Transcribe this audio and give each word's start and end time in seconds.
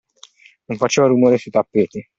Non 0.65 0.77
faceva 0.79 1.05
rumore, 1.05 1.37
sui 1.37 1.51
tappeti. 1.51 2.09